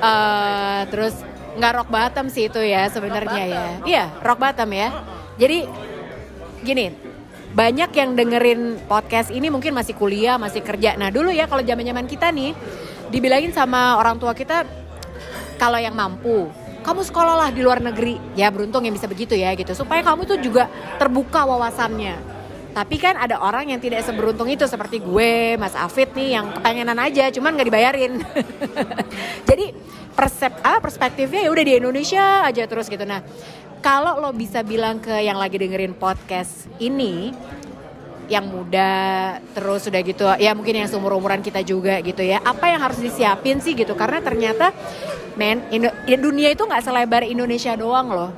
eh, 0.00 0.80
terus 0.88 1.14
nggak 1.54 1.72
rock 1.76 1.88
bottom 1.92 2.26
sih 2.32 2.50
itu 2.50 2.58
ya 2.64 2.88
sebenarnya 2.88 3.42
ya. 3.46 3.66
Iya, 3.84 4.04
rock 4.24 4.40
bottom 4.40 4.72
ya. 4.72 4.88
Jadi 5.36 5.58
gini 6.64 6.86
banyak 7.54 7.90
yang 7.94 8.18
dengerin 8.18 8.82
podcast 8.90 9.30
ini 9.30 9.46
mungkin 9.46 9.78
masih 9.78 9.94
kuliah 9.94 10.34
masih 10.40 10.58
kerja 10.58 10.98
nah 10.98 11.14
dulu 11.14 11.30
ya 11.30 11.46
kalau 11.46 11.62
zaman 11.62 11.86
zaman 11.86 12.06
kita 12.10 12.34
nih 12.34 12.50
dibilangin 13.14 13.54
sama 13.54 13.94
orang 13.94 14.18
tua 14.18 14.34
kita 14.34 14.66
kalau 15.54 15.78
yang 15.78 15.94
mampu 15.94 16.50
kamu 16.84 17.00
sekolah 17.00 17.34
lah 17.40 17.48
di 17.48 17.64
luar 17.64 17.80
negeri. 17.80 18.20
Ya 18.36 18.52
beruntung 18.52 18.84
yang 18.84 18.92
bisa 18.92 19.08
begitu 19.08 19.32
ya 19.32 19.56
gitu. 19.56 19.72
Supaya 19.72 20.04
kamu 20.04 20.28
tuh 20.28 20.38
juga 20.38 20.68
terbuka 21.00 21.48
wawasannya. 21.48 22.36
Tapi 22.74 22.98
kan 22.98 23.16
ada 23.16 23.40
orang 23.40 23.70
yang 23.70 23.80
tidak 23.80 24.04
seberuntung 24.04 24.50
itu 24.50 24.66
seperti 24.66 24.98
gue 24.98 25.54
Mas 25.56 25.78
Afid 25.78 26.10
nih 26.12 26.36
yang 26.36 26.50
kepengenan 26.58 26.98
aja 26.98 27.30
cuman 27.32 27.54
nggak 27.56 27.68
dibayarin. 27.70 28.12
Jadi 29.48 29.66
persep 30.12 30.60
ah, 30.60 30.82
perspektifnya 30.82 31.46
ya 31.46 31.50
udah 31.54 31.64
di 31.64 31.72
Indonesia 31.78 32.44
aja 32.44 32.66
terus 32.66 32.90
gitu. 32.90 33.06
Nah 33.06 33.22
kalau 33.78 34.18
lo 34.18 34.34
bisa 34.34 34.66
bilang 34.66 34.98
ke 34.98 35.22
yang 35.22 35.38
lagi 35.38 35.54
dengerin 35.54 35.94
podcast 35.94 36.66
ini 36.82 37.30
yang 38.24 38.48
muda 38.48 39.36
terus 39.52 39.84
sudah 39.84 40.00
gitu 40.00 40.24
ya 40.40 40.56
mungkin 40.56 40.80
yang 40.80 40.88
seumur 40.88 41.12
umuran 41.12 41.44
kita 41.44 41.60
juga 41.60 42.00
gitu 42.00 42.24
ya. 42.24 42.40
Apa 42.40 42.72
yang 42.72 42.80
harus 42.80 42.98
disiapin 43.00 43.60
sih 43.60 43.76
gitu? 43.76 43.92
Karena 43.92 44.24
ternyata 44.24 44.72
men 45.36 45.60
Indo 45.68 45.90
dunia 46.06 46.54
itu 46.54 46.64
nggak 46.64 46.82
selebar 46.84 47.22
Indonesia 47.26 47.76
doang 47.76 48.08
loh 48.08 48.30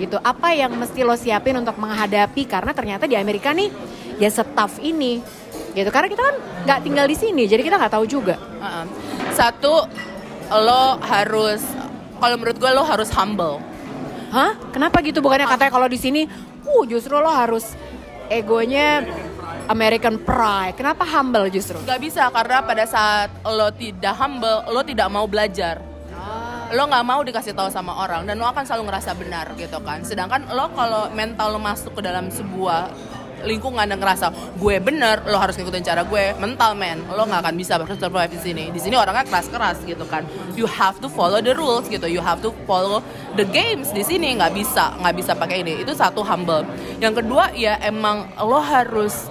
gitu. 0.00 0.16
Apa 0.22 0.56
yang 0.56 0.74
mesti 0.74 1.04
lo 1.04 1.14
siapin 1.14 1.54
untuk 1.60 1.76
menghadapi? 1.76 2.48
Karena 2.48 2.72
ternyata 2.72 3.04
di 3.04 3.14
Amerika 3.14 3.52
nih 3.52 3.68
ya 4.16 4.32
setaf 4.32 4.80
ini 4.80 5.20
gitu. 5.76 5.90
Karena 5.92 6.08
kita 6.08 6.22
kan 6.24 6.36
nggak 6.64 6.80
tinggal 6.80 7.06
di 7.06 7.16
sini 7.18 7.44
jadi 7.44 7.60
kita 7.60 7.76
nggak 7.76 7.92
tahu 7.92 8.06
juga. 8.08 8.40
Satu, 9.36 9.84
lo 10.48 10.96
harus 11.04 11.60
kalau 12.16 12.36
menurut 12.40 12.56
gue 12.56 12.70
lo 12.72 12.86
harus 12.86 13.12
humble. 13.12 13.60
hah? 14.34 14.56
Kenapa 14.74 14.98
gitu? 15.04 15.22
Bukannya 15.22 15.46
katanya 15.46 15.70
kalau 15.70 15.86
di 15.86 15.98
sini 16.00 16.26
uh 16.64 16.82
justru 16.88 17.14
lo 17.14 17.30
harus 17.30 17.76
egonya 18.32 19.04
American 19.68 20.20
pride 20.20 20.76
kenapa 20.76 21.08
humble 21.08 21.48
justru 21.48 21.80
Gak 21.84 22.00
bisa 22.00 22.28
karena 22.28 22.60
pada 22.60 22.84
saat 22.84 23.32
lo 23.44 23.68
tidak 23.72 24.14
humble, 24.16 24.68
lo 24.72 24.80
tidak 24.84 25.08
mau 25.08 25.24
belajar. 25.24 25.80
Lo 26.74 26.88
nggak 26.90 27.04
mau 27.06 27.20
dikasih 27.20 27.54
tahu 27.54 27.68
sama 27.70 27.92
orang 28.02 28.24
dan 28.24 28.40
lo 28.40 28.48
akan 28.48 28.64
selalu 28.64 28.88
ngerasa 28.88 29.14
benar 29.14 29.46
gitu 29.54 29.78
kan. 29.84 30.02
Sedangkan 30.02 30.48
lo 30.50 30.72
kalau 30.72 31.12
mental 31.12 31.54
lo 31.54 31.60
masuk 31.60 31.94
ke 31.94 32.02
dalam 32.02 32.32
sebuah 32.32 32.90
lingkungan 33.44 33.84
dan 33.84 34.00
ngerasa 34.00 34.32
gue 34.56 34.80
bener, 34.80 35.22
lo 35.28 35.36
harus 35.36 35.54
ngikutin 35.54 35.84
cara 35.84 36.02
gue, 36.02 36.32
mental 36.40 36.72
man, 36.74 37.04
lo 37.12 37.28
nggak 37.28 37.40
akan 37.44 37.54
bisa 37.54 37.76
survive 37.76 38.32
di 38.32 38.40
sini. 38.40 38.64
Di 38.72 38.80
sini 38.80 38.96
orangnya 38.96 39.28
keras-keras 39.28 39.84
gitu 39.84 40.02
kan. 40.08 40.24
You 40.56 40.64
have 40.66 40.98
to 41.04 41.08
follow 41.12 41.38
the 41.44 41.52
rules 41.52 41.86
gitu. 41.86 42.08
You 42.08 42.24
have 42.24 42.40
to 42.42 42.50
follow 42.64 43.04
the 43.36 43.44
games 43.44 43.92
di 43.92 44.02
sini 44.02 44.34
nggak 44.34 44.56
bisa 44.56 44.96
nggak 44.98 45.14
bisa 45.14 45.32
pakai 45.36 45.62
ini. 45.62 45.84
Itu 45.84 45.92
satu 45.92 46.24
humble. 46.24 46.64
Yang 46.98 47.22
kedua 47.22 47.52
ya 47.54 47.78
emang 47.84 48.32
lo 48.40 48.58
harus 48.58 49.28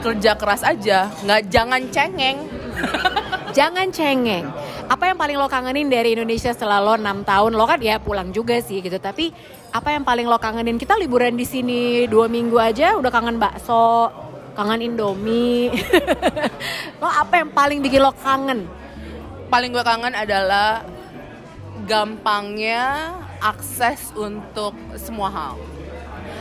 kerja 0.00 0.32
keras 0.34 0.64
aja, 0.64 1.12
nggak 1.24 1.40
jangan 1.52 1.82
cengeng. 1.92 2.38
Jangan 3.50 3.90
cengeng. 3.90 4.46
Apa 4.86 5.10
yang 5.10 5.18
paling 5.18 5.34
lo 5.34 5.50
kangenin 5.50 5.90
dari 5.90 6.14
Indonesia 6.14 6.54
setelah 6.54 6.78
lo 6.78 6.94
6 6.94 7.26
tahun? 7.26 7.50
Lo 7.54 7.66
kan 7.66 7.82
ya 7.82 7.98
pulang 7.98 8.30
juga 8.30 8.58
sih 8.62 8.78
gitu. 8.78 8.94
Tapi 9.02 9.34
apa 9.74 9.90
yang 9.90 10.06
paling 10.06 10.26
lo 10.30 10.38
kangenin? 10.38 10.78
Kita 10.78 10.94
liburan 10.94 11.34
di 11.34 11.42
sini 11.42 12.06
dua 12.06 12.30
minggu 12.30 12.54
aja 12.58 12.94
udah 12.94 13.10
kangen 13.10 13.42
bakso, 13.42 14.10
kangen 14.54 14.82
Indomie. 14.82 15.70
lo 17.02 17.10
apa 17.10 17.42
yang 17.42 17.50
paling 17.50 17.82
bikin 17.82 18.02
lo 18.02 18.14
kangen? 18.14 18.70
Paling 19.50 19.70
gue 19.74 19.82
kangen 19.82 20.14
adalah 20.14 20.86
gampangnya 21.90 23.14
akses 23.42 24.14
untuk 24.14 24.78
semua 24.94 25.26
hal. 25.26 25.58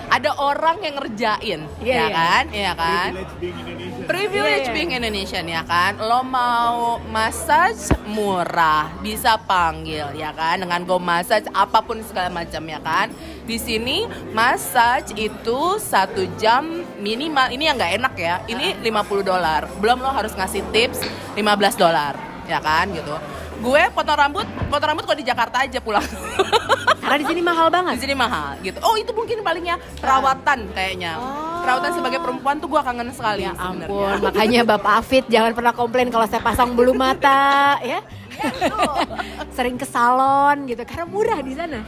Ada 0.10 0.34
orang 0.42 0.82
yang 0.82 0.98
ngerjain, 0.98 1.60
Iya, 1.86 1.94
ya 1.94 2.06
iya. 2.06 2.08
kan? 2.10 2.44
Iya 2.50 2.72
kan? 2.74 3.10
Privilege 3.14 3.38
being 3.38 3.58
Indonesian. 3.62 4.06
Privilege 4.10 4.66
iya. 4.66 4.74
being 4.74 4.92
Indonesian 4.98 5.46
ya 5.46 5.62
kan. 5.70 5.92
Lo 6.02 6.26
mau 6.26 6.98
massage 7.14 7.94
murah, 8.10 8.90
bisa 9.06 9.38
panggil 9.38 10.10
ya 10.18 10.34
kan 10.34 10.66
dengan 10.66 10.82
go 10.90 10.98
massage 10.98 11.46
apa 11.54 11.86
pun 11.86 12.02
segala 12.02 12.34
macam 12.34 12.66
ya 12.66 12.82
kan. 12.82 13.14
Di 13.46 13.62
sini 13.62 14.10
massage 14.34 15.14
itu 15.14 15.78
satu 15.78 16.26
jam 16.42 16.66
minimal. 16.98 17.54
Ini 17.54 17.64
yang 17.70 17.76
nggak 17.78 17.94
enak 18.02 18.14
ya. 18.18 18.36
Ini 18.50 18.82
50 18.82 19.22
dolar. 19.22 19.70
Belum 19.78 20.02
lo 20.02 20.10
harus 20.10 20.34
ngasih 20.34 20.66
tips 20.74 21.06
15 21.38 21.78
dolar 21.78 22.18
ya 22.50 22.58
kan 22.58 22.90
gitu. 22.90 23.14
Gue 23.60 23.84
potong 23.92 24.18
rambut, 24.18 24.48
potong 24.72 24.90
rambut 24.96 25.04
kok 25.04 25.20
di 25.20 25.26
Jakarta 25.28 25.68
aja 25.68 25.80
pulang. 25.84 26.04
Karena 27.04 27.18
di 27.20 27.28
sini 27.28 27.42
mahal 27.42 27.68
di 27.68 27.74
banget. 27.74 27.94
sini 28.00 28.16
mahal 28.16 28.50
gitu. 28.62 28.78
Oh 28.86 28.96
itu 28.96 29.12
mungkin 29.12 29.42
palingnya 29.42 29.82
perawatan 30.00 30.70
kayaknya. 30.72 31.18
Oh. 31.18 31.60
Perawatan 31.66 31.92
sebagai 31.92 32.20
perempuan 32.24 32.56
tuh 32.62 32.70
gue 32.72 32.82
kangen 32.82 33.10
sekali. 33.12 33.44
Ya 33.44 33.54
ampun, 33.58 34.16
makanya 34.24 34.62
Bapak 34.64 35.04
Afid 35.04 35.26
jangan 35.28 35.52
pernah 35.52 35.74
komplain 35.76 36.08
kalau 36.08 36.30
saya 36.30 36.40
pasang 36.40 36.72
bulu 36.78 36.96
mata, 36.96 37.76
ya. 37.84 38.00
Sering 39.58 39.76
ke 39.76 39.84
salon 39.84 40.64
gitu, 40.72 40.80
karena 40.88 41.04
murah 41.04 41.40
di 41.44 41.52
sana. 41.58 41.84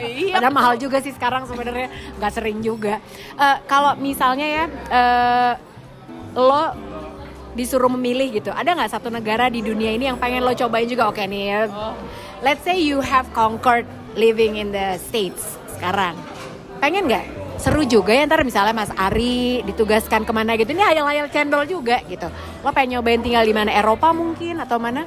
iya. 0.00 0.40
Padahal 0.40 0.54
mahal 0.56 0.74
juga 0.80 1.04
sih 1.04 1.12
sekarang 1.12 1.44
sebenarnya, 1.44 1.92
nggak 2.16 2.32
sering 2.32 2.64
juga. 2.64 2.96
Eh, 3.36 3.56
kalau 3.68 3.92
misalnya 4.00 4.46
ya, 4.48 4.64
eh, 4.70 5.52
lo 6.32 6.64
disuruh 7.54 7.90
memilih 7.90 8.30
gitu, 8.30 8.54
ada 8.54 8.72
nggak 8.74 8.90
satu 8.90 9.10
negara 9.10 9.50
di 9.50 9.60
dunia 9.60 9.90
ini 9.90 10.06
yang 10.06 10.18
pengen 10.18 10.46
lo 10.46 10.54
cobain 10.54 10.86
juga? 10.86 11.10
Oke 11.10 11.26
nih, 11.26 11.44
ya. 11.50 11.60
let's 12.40 12.62
say 12.62 12.78
you 12.78 13.02
have 13.02 13.26
conquered 13.34 13.84
living 14.14 14.56
in 14.58 14.70
the 14.70 14.96
states 14.98 15.58
sekarang, 15.76 16.14
pengen 16.78 17.10
nggak? 17.10 17.26
Seru 17.60 17.84
juga 17.84 18.16
ya 18.16 18.24
ntar 18.24 18.40
misalnya 18.40 18.72
Mas 18.72 18.88
Ari 18.96 19.60
ditugaskan 19.68 20.24
ke 20.24 20.32
mana 20.32 20.56
gitu, 20.56 20.72
ini 20.72 20.80
hayal-hayal 20.80 21.28
cendol 21.28 21.68
juga 21.68 22.00
gitu. 22.08 22.30
Lo 22.64 22.72
pengen 22.72 22.96
nyobain 22.96 23.20
tinggal 23.20 23.44
di 23.44 23.52
mana? 23.52 23.68
Eropa 23.68 24.16
mungkin 24.16 24.56
atau 24.56 24.80
mana? 24.80 25.04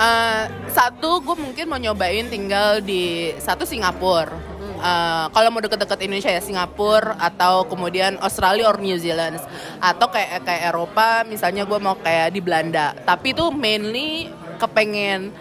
Eh, 0.00 0.44
satu 0.72 1.20
gue 1.20 1.36
mungkin 1.36 1.68
mau 1.68 1.76
nyobain 1.76 2.24
tinggal 2.28 2.80
di 2.80 3.32
satu 3.36 3.68
Singapura. 3.68 4.49
Eh, 4.80 5.26
kalau 5.36 5.48
mau 5.52 5.60
deket-deket 5.60 5.98
Indonesia 6.08 6.32
ya 6.32 6.40
Singapura 6.40 7.12
atau 7.20 7.68
kemudian 7.68 8.16
Australia 8.24 8.72
or 8.72 8.80
New 8.80 8.96
Zealand. 8.96 9.36
Atau 9.76 10.08
kayak 10.08 10.48
kayak 10.48 10.72
Eropa 10.72 11.22
misalnya 11.28 11.68
gue 11.68 11.76
mau 11.76 12.00
kayak 12.00 12.32
di 12.32 12.40
Belanda. 12.40 12.96
Tapi 13.04 13.36
itu 13.36 13.52
mainly 13.52 14.32
kepengen 14.56 15.36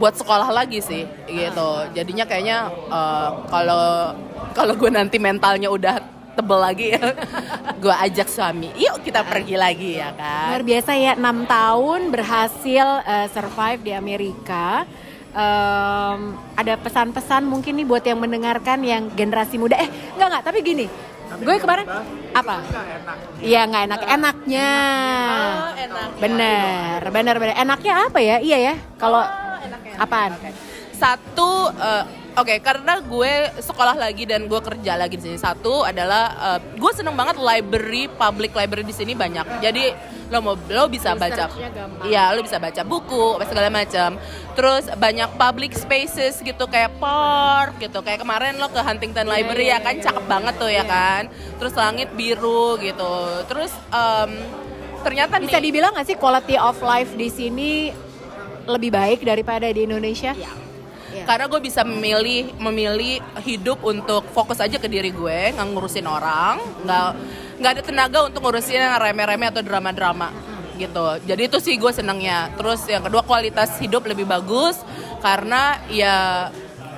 buat 0.00 0.16
sekolah 0.16 0.48
lagi 0.48 0.80
sih 0.80 1.04
gitu. 1.28 1.70
Jadinya 1.92 2.24
kayaknya 2.24 2.72
eh, 2.88 3.30
kalau 3.52 4.16
kalau 4.56 4.72
gue 4.72 4.88
nanti 4.88 5.20
mentalnya 5.20 5.68
udah 5.68 6.00
tebel 6.38 6.58
lagi 6.62 6.86
ya 6.94 7.02
gue 7.82 7.90
ajak 7.90 8.30
suami 8.30 8.70
yuk 8.78 9.02
kita 9.02 9.26
pergi 9.26 9.58
lagi 9.58 10.00
ya 10.00 10.14
kan. 10.16 10.54
Luar 10.54 10.64
biasa 10.64 10.90
ya, 10.94 11.12
6 11.18 11.44
tahun 11.44 12.00
berhasil 12.08 12.86
eh, 13.04 13.26
survive 13.36 13.80
di 13.84 13.92
Amerika. 13.92 14.88
Em, 15.28 16.20
ada 16.56 16.74
pesan-pesan 16.80 17.44
mungkin 17.44 17.76
nih 17.76 17.86
buat 17.86 18.00
yang 18.00 18.18
mendengarkan 18.18 18.80
yang 18.80 19.12
generasi 19.12 19.60
muda. 19.60 19.76
Eh, 19.76 19.88
enggak 20.16 20.28
enggak, 20.32 20.44
tapi 20.48 20.58
gini. 20.64 20.86
Gue 21.44 21.60
kemarin 21.60 21.84
apa? 22.32 22.64
Iya 23.44 23.68
nggak 23.68 23.82
enak 23.84 24.00
enaknya. 24.08 24.70
Oh, 25.28 25.68
enaknya. 25.76 26.16
Bener, 26.16 27.00
bener, 27.12 27.34
bener. 27.36 27.54
Enaknya 27.60 27.92
apa 28.08 28.18
ya? 28.24 28.36
Iya 28.40 28.58
ya. 28.72 28.74
Kalau 28.96 29.20
apaan? 30.00 30.32
satu 30.98 31.70
eh, 31.78 32.04
oke 32.40 32.54
karena 32.62 32.94
gue 33.02 33.32
sekolah 33.58 33.96
lagi 33.98 34.24
dan 34.24 34.46
gue 34.46 34.60
kerja 34.62 34.94
lagi 34.94 35.18
di 35.18 35.24
sini. 35.28 35.38
Satu 35.38 35.82
adalah 35.82 36.56
eh, 36.56 36.60
gue 36.78 36.92
seneng 36.94 37.14
banget 37.18 37.36
library 37.38 38.06
public 38.06 38.54
library 38.54 38.86
di 38.86 38.94
sini 38.94 39.12
banyak. 39.12 39.62
Jadi 39.62 40.16
lo 40.28 40.44
mau 40.44 40.54
lo 40.56 40.92
bisa 40.92 41.16
baca 41.16 41.48
iya 42.04 42.36
lo 42.36 42.44
bisa 42.44 42.60
baca 42.60 42.84
buku 42.84 43.40
apa 43.40 43.48
segala 43.48 43.72
macam 43.72 44.20
terus 44.52 44.84
banyak 44.92 45.24
public 45.40 45.72
spaces 45.72 46.44
gitu 46.44 46.68
kayak 46.68 46.92
park 47.00 47.80
gitu. 47.80 48.04
Kayak 48.04 48.22
kemarin 48.22 48.60
lo 48.60 48.68
ke 48.68 48.80
Huntington 48.80 49.24
Library 49.24 49.72
ya 49.72 49.80
kan? 49.80 49.96
cakep 49.98 50.24
banget 50.28 50.54
tuh 50.60 50.70
ya 50.70 50.84
kan? 50.84 51.32
Terus 51.56 51.74
langit 51.74 52.12
biru 52.12 52.76
gitu. 52.76 53.14
Terus 53.48 53.72
em, 53.88 54.30
ternyata 55.00 55.40
Bisa 55.40 55.56
nih 55.58 55.72
dibilang 55.72 55.96
nggak 55.96 56.06
sih 56.12 56.16
quality 56.20 56.60
of 56.60 56.76
life 56.84 57.14
di 57.16 57.28
sini 57.32 57.72
lebih 58.68 58.92
baik 58.92 59.24
daripada 59.24 59.64
di 59.72 59.88
Indonesia? 59.88 60.36
Iya. 60.36 60.67
Karena 61.24 61.46
gue 61.48 61.60
bisa 61.62 61.82
memilih 61.82 62.52
memilih 62.60 63.22
hidup 63.42 63.82
untuk 63.82 64.26
fokus 64.30 64.60
aja 64.60 64.76
ke 64.76 64.86
diri 64.86 65.10
gue 65.10 65.54
nggak 65.56 65.66
ngurusin 65.72 66.06
orang 66.06 66.60
nggak 66.84 67.08
nggak 67.58 67.70
ada 67.74 67.82
tenaga 67.82 68.18
untuk 68.30 68.40
ngurusin 68.44 68.78
yang 68.78 68.98
remeh-remeh 69.02 69.50
atau 69.50 69.62
drama-drama 69.66 70.30
gitu. 70.78 71.18
Jadi 71.26 71.50
itu 71.50 71.58
sih 71.58 71.74
gue 71.74 71.90
senangnya. 71.90 72.54
Terus 72.54 72.86
yang 72.86 73.02
kedua 73.02 73.26
kualitas 73.26 73.76
hidup 73.82 74.06
lebih 74.06 74.24
bagus 74.24 74.78
karena 75.18 75.82
ya 75.90 76.48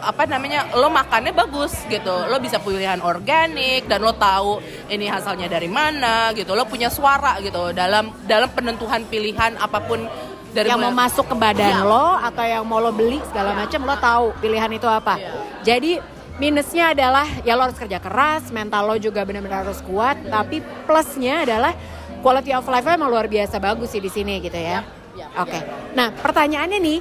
apa 0.00 0.24
namanya 0.24 0.68
lo 0.76 0.92
makannya 0.92 1.32
bagus 1.32 1.72
gitu. 1.88 2.12
Lo 2.28 2.36
bisa 2.40 2.60
pilihan 2.60 3.00
organik 3.00 3.88
dan 3.88 4.04
lo 4.04 4.12
tahu 4.12 4.60
ini 4.92 5.08
hasilnya 5.08 5.48
dari 5.48 5.72
mana 5.72 6.30
gitu. 6.36 6.52
Lo 6.52 6.68
punya 6.68 6.92
suara 6.92 7.40
gitu. 7.40 7.72
Dalam 7.72 8.12
dalam 8.28 8.52
penentuan 8.52 9.08
pilihan 9.08 9.56
apa 9.56 9.80
pun 9.80 10.04
dari 10.50 10.68
yang 10.68 10.80
mau 10.80 10.90
mulai- 10.90 11.00
masuk 11.06 11.26
ke 11.26 11.36
badan 11.36 11.74
Iya. 11.74 11.86
lo 11.86 12.06
atau 12.18 12.44
yang 12.44 12.64
mau 12.66 12.78
lo 12.78 12.90
beli 12.90 13.18
segala 13.26 13.54
macam 13.54 13.80
lo 13.82 13.96
tahu 13.96 14.24
pilihan 14.38 14.70
itu 14.70 14.86
apa. 14.86 15.14
Iya. 15.16 15.30
Jadi 15.62 15.92
minusnya 16.36 16.92
adalah 16.92 17.26
ya 17.42 17.54
lo 17.54 17.68
harus 17.68 17.78
kerja 17.78 17.98
keras, 17.98 18.48
mental 18.50 18.86
lo 18.86 18.96
juga 18.96 19.22
benar-benar 19.22 19.62
harus 19.64 19.80
kuat, 19.84 20.18
tapi 20.26 20.58
plusnya 20.84 21.44
adalah 21.44 21.72
quality 22.20 22.52
of 22.52 22.64
life-nya 22.64 22.96
emang 22.96 23.08
luar 23.08 23.26
biasa 23.26 23.56
bagus 23.56 23.90
sih 23.90 24.00
di 24.00 24.08
sini 24.08 24.40
gitu 24.40 24.56
ya. 24.56 24.84
Ya, 25.14 25.26
Oke. 25.42 25.58
Nah, 25.92 26.14
pertanyaannya 26.14 26.78
nih, 26.78 26.98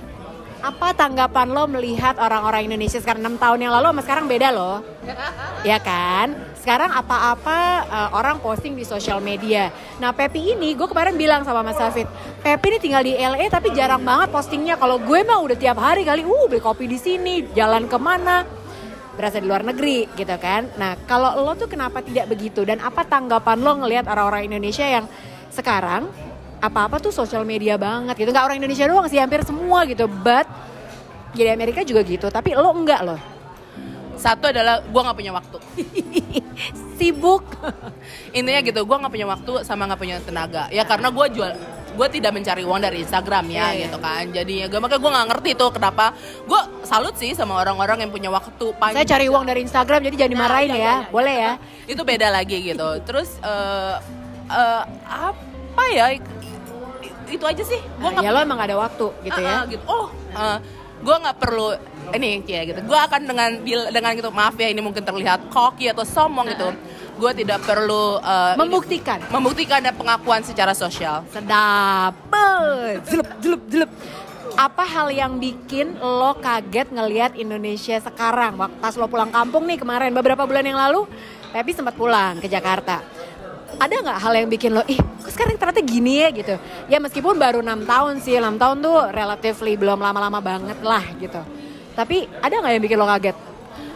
apa 0.59 0.91
tanggapan 0.91 1.47
lo 1.55 1.71
melihat 1.71 2.19
orang-orang 2.19 2.67
Indonesia 2.67 2.99
sekarang 2.99 3.23
6 3.23 3.39
tahun 3.39 3.59
yang 3.63 3.71
lalu 3.79 3.95
sama 3.95 4.01
sekarang 4.03 4.25
beda 4.27 4.49
loh? 4.51 4.83
ya 5.69 5.79
kan? 5.79 6.35
Sekarang 6.59 6.91
apa-apa 6.91 7.87
uh, 7.87 8.09
orang 8.19 8.43
posting 8.43 8.75
di 8.75 8.83
sosial 8.83 9.23
media. 9.23 9.71
Nah, 10.03 10.11
Pepi 10.11 10.59
ini 10.59 10.75
gue 10.75 10.91
kemarin 10.91 11.15
bilang 11.15 11.47
sama 11.47 11.63
Mas 11.63 11.79
Safid, 11.79 12.03
Pepi 12.43 12.75
ini 12.75 12.79
tinggal 12.83 12.99
di 13.07 13.15
LA 13.15 13.47
tapi 13.47 13.71
jarang 13.71 14.03
banget 14.03 14.27
postingnya. 14.27 14.75
Kalau 14.75 14.99
gue 14.99 15.23
mah 15.23 15.39
udah 15.39 15.55
tiap 15.55 15.79
hari 15.79 16.03
kali, 16.03 16.27
uh 16.27 16.45
beli 16.51 16.59
kopi 16.59 16.91
di 16.91 16.99
sini, 16.99 17.47
jalan 17.55 17.87
ke 17.87 17.95
mana, 17.95 18.43
berasa 19.15 19.39
di 19.39 19.47
luar 19.47 19.63
negeri 19.63 20.11
gitu 20.19 20.35
kan. 20.35 20.67
Nah, 20.75 20.99
kalau 21.07 21.39
lo 21.39 21.55
tuh 21.55 21.71
kenapa 21.71 22.03
tidak 22.03 22.27
begitu? 22.27 22.67
Dan 22.67 22.83
apa 22.83 23.07
tanggapan 23.07 23.57
lo 23.63 23.79
ngelihat 23.79 24.11
orang-orang 24.11 24.51
Indonesia 24.51 24.83
yang 24.83 25.07
sekarang 25.55 26.11
apa-apa 26.59 26.99
tuh 26.99 27.15
sosial 27.15 27.47
media 27.47 27.79
banget 27.79 28.19
gitu. 28.19 28.35
Nggak 28.35 28.51
orang 28.51 28.59
Indonesia 28.59 28.83
doang 28.83 29.07
sih, 29.07 29.15
hampir 29.15 29.47
semua 29.47 29.87
gitu. 29.87 30.11
But 30.11 30.43
jadi 31.31 31.55
Amerika 31.55 31.87
juga 31.87 32.03
gitu, 32.03 32.27
tapi 32.27 32.51
lo 32.51 32.67
enggak 32.75 32.99
loh. 33.07 33.28
Satu 34.19 34.51
adalah 34.51 34.83
gue 34.83 35.01
nggak 35.01 35.17
punya 35.17 35.31
waktu. 35.31 35.57
Sibuk. 36.99 37.47
Intinya 38.37 38.59
gitu, 38.59 38.83
gue 38.83 38.97
nggak 38.99 39.13
punya 39.15 39.27
waktu 39.31 39.51
sama 39.63 39.87
nggak 39.87 39.99
punya 39.99 40.15
tenaga. 40.19 40.67
Ya 40.69 40.83
karena 40.83 41.07
gue 41.09 41.25
jual 41.31 41.51
gue 41.89 42.07
tidak 42.15 42.31
mencari 42.31 42.63
uang 42.63 42.79
dari 42.79 43.01
Instagram 43.01 43.49
ya 43.49 43.55
Iya, 43.59 43.65
iya. 43.73 43.83
gitu 43.89 43.97
kan 43.97 44.23
jadi 44.29 44.53
ya 44.55 44.65
gue 44.69 44.79
makanya 44.79 45.01
gue 45.01 45.11
nggak 45.11 45.27
ngerti 45.35 45.51
tuh 45.57 45.69
kenapa 45.73 46.05
gue 46.45 46.61
salut 46.85 47.11
sih 47.17 47.33
sama 47.33 47.57
orang-orang 47.59 48.05
yang 48.05 48.11
punya 48.13 48.29
waktu 48.29 48.71
panjang 48.77 49.03
Saya 49.03 49.09
cari 49.09 49.25
uang 49.27 49.43
dari 49.43 49.65
Instagram 49.65 49.99
jadi 50.07 50.15
jangan 50.15 50.33
dimarahin 50.37 50.69
iya, 50.69 50.71
ya. 50.71 50.79
iya, 50.79 50.95
iya. 50.95 51.11
Boleh 51.11 51.35
ya? 51.35 51.53
itu 51.89 52.01
beda 52.05 52.27
lagi 52.29 52.57
gitu 52.61 52.89
terus 53.03 53.41
eh 53.41 53.95
eh, 54.53 54.83
apa 55.09 55.83
ya 55.89 56.05
itu 57.29 57.45
aja 57.45 57.63
sih 57.65 57.81
gue 57.81 58.09
Nah, 58.09 58.21
ya 58.25 58.29
lo 58.33 58.39
emang 58.41 58.57
gak 58.57 58.69
ada 58.73 58.77
waktu 58.79 59.07
gitu 59.25 59.39
ya. 59.41 59.49
Ah, 59.49 59.59
ah, 59.61 59.63
gitu. 59.69 59.83
Oh, 59.85 60.07
gue 60.99 61.15
nggak 61.15 61.37
perlu 61.39 61.67
ini 62.15 62.41
ya 62.45 62.61
gitu. 62.65 62.79
Gue 62.85 62.99
akan 62.99 63.21
dengan 63.27 63.49
bil- 63.61 63.89
dengan 63.93 64.11
gitu 64.17 64.29
maaf 64.33 64.55
ya 64.57 64.69
ini 64.71 64.81
mungkin 64.81 65.03
terlihat 65.03 65.51
cocky 65.53 65.91
atau 65.91 66.07
sombong 66.07 66.49
gitu. 66.53 66.69
Gue 67.19 67.31
tidak 67.35 67.59
perlu 67.67 68.17
uh, 68.19 68.55
ini- 68.55 68.59
Membuktikan. 68.63 69.19
membuktikan 69.27 69.83
ada 69.83 69.91
pengakuan 69.91 70.41
secara 70.41 70.71
sosial. 70.71 71.27
Sedap. 71.29 72.15
Jelup, 73.09 73.27
jelup, 73.43 73.61
jelup. 73.67 73.91
Apa 74.59 74.83
hal 74.83 75.07
yang 75.13 75.39
bikin 75.39 75.95
lo 75.99 76.35
kaget 76.35 76.91
ngelihat 76.91 77.31
Indonesia 77.35 77.95
sekarang? 78.01 78.59
Waktu 78.59 78.75
pas 78.81 78.95
lo 78.97 79.07
pulang 79.07 79.31
kampung 79.31 79.63
nih 79.67 79.79
kemarin 79.79 80.11
beberapa 80.11 80.43
bulan 80.43 80.65
yang 80.67 80.75
lalu, 80.75 81.07
Pepi 81.55 81.71
sempat 81.71 81.95
pulang 81.95 82.43
ke 82.43 82.47
Jakarta. 82.51 82.99
Ada 83.79 84.01
nggak 84.03 84.19
hal 84.19 84.33
yang 84.35 84.49
bikin 84.51 84.75
lo, 84.75 84.83
ih 84.89 84.99
kok 84.99 85.31
sekarang 85.31 85.55
ternyata 85.55 85.79
gini 85.79 86.25
ya 86.25 86.29
gitu? 86.33 86.55
Ya 86.91 86.97
meskipun 86.99 87.39
baru 87.39 87.63
enam 87.63 87.87
tahun 87.87 88.19
sih, 88.19 88.35
enam 88.35 88.59
tahun 88.59 88.83
tuh 88.83 89.13
relatively 89.13 89.79
belum 89.79 90.01
lama-lama 90.01 90.43
banget 90.43 90.75
lah 90.83 91.05
gitu. 91.21 91.39
Tapi 91.95 92.27
ada 92.41 92.53
nggak 92.59 92.73
yang 92.73 92.83
bikin 92.83 92.97
lo 92.99 93.07
kaget? 93.07 93.37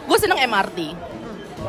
Gue 0.04 0.18
seneng 0.20 0.40
MRT. 0.44 0.78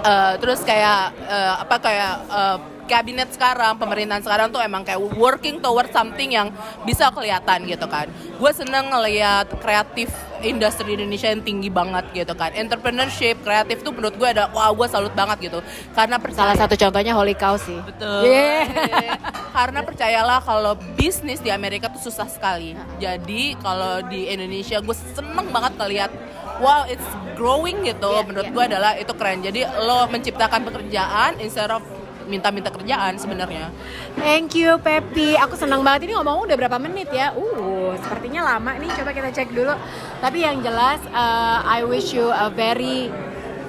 Eh, 0.06 0.34
terus 0.44 0.60
kayak 0.62 1.16
eh, 1.26 1.54
apa 1.62 1.76
kayak 1.80 2.14
eh, 2.28 2.58
kabinet 2.86 3.30
sekarang, 3.34 3.76
pemerintahan 3.78 4.24
sekarang 4.24 4.48
tuh 4.54 4.62
emang 4.62 4.86
kayak 4.86 5.02
working 5.18 5.60
toward 5.60 5.90
something 5.92 6.34
yang 6.34 6.54
bisa 6.86 7.10
kelihatan 7.12 7.66
gitu 7.66 7.86
kan. 7.90 8.08
Gue 8.38 8.52
seneng 8.54 8.94
ngeliat 8.94 9.50
kreatif 9.60 10.10
industri 10.46 10.94
Indonesia 10.94 11.32
yang 11.32 11.42
tinggi 11.42 11.70
banget 11.74 12.06
gitu 12.14 12.34
kan. 12.38 12.54
Entrepreneurship, 12.54 13.42
kreatif 13.42 13.82
tuh 13.82 13.92
menurut 13.92 14.16
gue 14.16 14.30
ada, 14.30 14.48
wah 14.54 14.70
gue 14.72 14.88
salut 14.88 15.12
banget 15.18 15.52
gitu. 15.52 15.60
Karena 15.98 16.22
percaya. 16.22 16.54
Salah 16.54 16.58
satu 16.58 16.76
contohnya 16.78 17.14
Holy 17.18 17.34
Cow 17.34 17.58
sih. 17.58 17.78
Betul. 17.82 18.30
Yeah. 18.30 18.64
Karena 19.58 19.82
percayalah 19.82 20.40
kalau 20.44 20.78
bisnis 21.00 21.40
di 21.42 21.50
Amerika 21.50 21.88
tuh 21.90 22.12
susah 22.12 22.28
sekali. 22.28 22.76
Jadi 23.02 23.56
kalau 23.60 24.04
di 24.06 24.30
Indonesia 24.30 24.84
gue 24.84 24.96
seneng 25.16 25.48
banget 25.50 25.74
ngeliat 25.80 26.12
wow 26.60 26.84
it's 26.88 27.06
growing 27.36 27.84
gitu. 27.88 28.12
Iya, 28.12 28.24
Menurut 28.28 28.48
iya. 28.48 28.56
gue 28.56 28.64
adalah 28.76 28.92
itu 29.00 29.14
keren. 29.16 29.40
Jadi 29.44 29.62
lo 29.84 30.08
menciptakan 30.12 30.62
pekerjaan 30.68 31.40
instead 31.40 31.72
of 31.72 31.84
minta-minta 32.26 32.70
kerjaan 32.74 33.16
sebenarnya. 33.18 33.72
Thank 34.18 34.58
you 34.58 34.78
Pepi. 34.82 35.38
Aku 35.40 35.56
senang 35.56 35.82
banget 35.86 36.10
ini 36.10 36.14
ngomong 36.18 36.46
udah 36.46 36.56
berapa 36.58 36.78
menit 36.82 37.10
ya. 37.14 37.34
Uh, 37.34 37.96
sepertinya 38.02 38.56
lama 38.56 38.78
nih. 38.78 38.90
Coba 38.94 39.14
kita 39.14 39.30
cek 39.32 39.50
dulu. 39.54 39.74
Tapi 40.20 40.38
yang 40.44 40.60
jelas 40.62 41.00
uh, 41.14 41.64
I 41.64 41.86
wish 41.86 42.12
you 42.12 42.30
a 42.30 42.52
very 42.52 43.10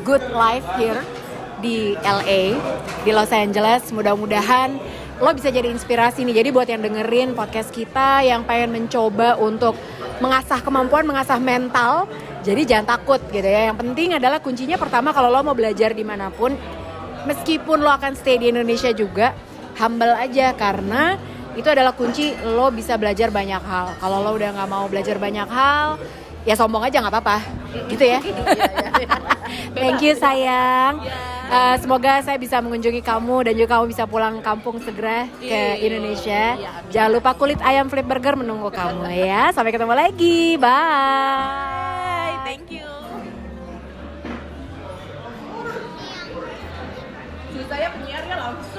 good 0.03 0.23
life 0.33 0.67
here 0.81 1.01
di 1.61 1.97
LA, 2.01 2.57
di 3.05 3.11
Los 3.13 3.33
Angeles. 3.33 3.89
Mudah-mudahan 3.93 4.77
lo 5.17 5.33
bisa 5.33 5.49
jadi 5.49 5.73
inspirasi 5.73 6.29
nih. 6.29 6.45
Jadi 6.45 6.49
buat 6.53 6.69
yang 6.69 6.85
dengerin 6.85 7.33
podcast 7.33 7.73
kita 7.73 8.21
yang 8.25 8.45
pengen 8.45 8.77
mencoba 8.77 9.41
untuk 9.41 9.73
mengasah 10.21 10.61
kemampuan, 10.61 11.05
mengasah 11.05 11.41
mental, 11.41 12.09
jadi 12.45 12.63
jangan 12.63 12.97
takut 12.97 13.21
gitu 13.33 13.45
ya. 13.45 13.73
Yang 13.73 13.79
penting 13.85 14.09
adalah 14.17 14.39
kuncinya 14.41 14.77
pertama 14.77 15.13
kalau 15.13 15.33
lo 15.33 15.41
mau 15.45 15.57
belajar 15.57 15.93
di 15.93 16.05
mana 16.05 16.29
pun, 16.29 16.53
meskipun 17.27 17.83
lo 17.83 17.91
akan 17.91 18.15
stay 18.15 18.39
di 18.39 18.49
Indonesia 18.49 18.91
juga 18.91 19.35
humble 19.77 20.15
aja. 20.15 20.55
Karena 20.55 21.19
itu 21.53 21.67
adalah 21.67 21.93
kunci 21.93 22.33
lo 22.47 22.71
bisa 22.71 22.97
belajar 22.97 23.29
banyak 23.29 23.61
hal. 23.61 23.99
Kalau 23.99 24.23
lo 24.23 24.33
udah 24.33 24.51
nggak 24.55 24.69
mau 24.71 24.87
belajar 24.87 25.19
banyak 25.19 25.49
hal 25.49 25.99
ya 26.47 26.55
sombong 26.55 26.87
aja 26.87 27.03
nggak 27.03 27.13
apa-apa. 27.13 27.39
Gitu 27.91 28.07
ya. 28.07 28.23
Thank 29.77 30.01
you 30.01 30.15
sayang. 30.15 31.03
Eh, 31.47 31.77
semoga 31.79 32.19
saya 32.23 32.43
bisa 32.43 32.59
mengunjungi 32.59 33.07
kamu 33.07 33.47
dan 33.47 33.55
juga 33.55 33.79
kamu 33.79 33.85
bisa 33.95 34.03
pulang 34.03 34.43
kampung 34.43 34.83
segera 34.83 35.31
ke 35.39 35.47
Iya. 35.47 35.79
Indonesia. 35.79 36.43
Iya, 36.59 36.71
jangan 36.91 37.11
lupa 37.15 37.31
kulit 37.39 37.63
ayam 37.63 37.87
flip 37.87 38.03
burger 38.03 38.35
menunggu 38.35 38.67
kamu 38.75 39.07
ya. 39.15 39.55
Sampai 39.55 39.71
ketemu 39.71 39.95
lagi. 39.95 40.59
Bye 40.59 42.35
Thank 42.47 42.71
you. 42.75 42.96
Saya 47.67 47.91
penyiarnya 47.91 48.37
langsung. 48.39 48.76